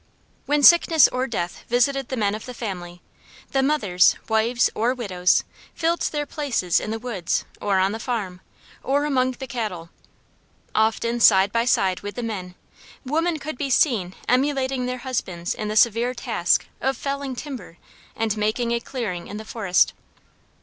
When 0.47 0.63
sickness 0.63 1.07
or 1.09 1.27
death 1.27 1.63
visited 1.69 2.09
the 2.09 2.17
men 2.17 2.33
of 2.33 2.47
the 2.47 2.55
family, 2.55 3.03
the 3.51 3.61
mothers, 3.61 4.15
wives, 4.27 4.67
or 4.73 4.95
widows 4.95 5.43
filled 5.75 6.01
their 6.01 6.25
places 6.25 6.79
in 6.79 6.89
the 6.89 6.97
woods, 6.97 7.45
or 7.61 7.77
on 7.77 7.91
the 7.91 7.99
farm, 7.99 8.41
or 8.81 9.05
among 9.05 9.33
the 9.33 9.45
cattle. 9.45 9.91
Often, 10.73 11.19
side 11.19 11.51
by 11.51 11.65
side 11.65 11.99
with 11.99 12.15
the 12.15 12.23
men, 12.23 12.55
women 13.05 13.37
could 13.37 13.59
be 13.59 13.69
seen 13.69 14.15
emulating 14.27 14.87
their 14.87 14.97
husbands 15.05 15.53
in 15.53 15.67
the 15.67 15.75
severe 15.77 16.15
task 16.15 16.65
of 16.81 16.97
felling 16.97 17.35
timber 17.35 17.77
and 18.15 18.35
making 18.35 18.71
a 18.71 18.79
clearing 18.79 19.27
in 19.27 19.37
the 19.37 19.45
forest. 19.45 19.93